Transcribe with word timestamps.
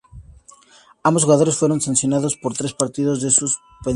Ambos 1.03 1.25
jugadores 1.25 1.57
fueron 1.57 1.79
sancionados 1.79 2.35
con 2.41 2.53
tres 2.55 2.73
partidos 2.73 3.21
de 3.21 3.29
suspensión. 3.29 3.63